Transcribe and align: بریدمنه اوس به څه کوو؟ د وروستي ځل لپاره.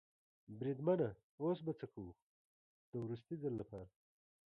بریدمنه 0.59 1.09
اوس 1.41 1.59
به 1.65 1.71
څه 1.79 1.85
کوو؟ 1.93 2.11
د 2.91 2.93
وروستي 3.03 3.35
ځل 3.41 3.53
لپاره. 3.61 3.89